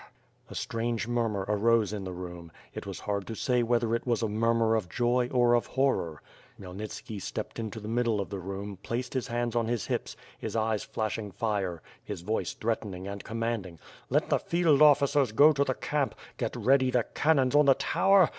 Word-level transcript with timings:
A 0.49 0.55
strange 0.55 1.07
murmur 1.07 1.45
arose 1.47 1.93
in 1.93 2.05
the 2.05 2.11
room; 2.11 2.51
it 2.73 2.87
was 2.87 3.01
hard 3.01 3.27
to 3.27 3.35
say 3.35 3.61
whether 3.61 3.93
it 3.93 4.07
was 4.07 4.23
a 4.23 4.27
murmur 4.27 4.75
of 4.75 4.89
joy 4.89 5.29
or 5.31 5.53
of 5.53 5.67
horror. 5.67 6.23
Khmyelnitski 6.59 7.21
stepped 7.21 7.59
into 7.59 7.79
the 7.79 7.87
middle 7.87 8.19
of 8.19 8.31
the 8.31 8.39
room, 8.39 8.79
placed 8.81 9.13
his 9.13 9.27
hands 9.27 9.55
on 9.55 9.67
his 9.67 9.85
hips, 9.85 10.17
his 10.39 10.55
eyes 10.55 10.83
flashing 10.83 11.29
fire, 11.31 11.83
his 12.03 12.21
voice 12.21 12.55
threatening 12.55 13.07
and 13.07 13.23
com 13.23 13.37
manding: 13.41 13.77
"Let 14.09 14.29
the 14.29 14.39
field 14.39 14.81
officers 14.81 15.33
go 15.33 15.53
to 15.53 15.63
the 15.63 15.75
camp! 15.75 16.15
Get 16.37 16.55
ready 16.55 16.89
the 16.89 17.03
can 17.03 17.35
nons 17.37 17.53
on 17.55 17.65
the 17.67 17.75
tower! 17.75 18.29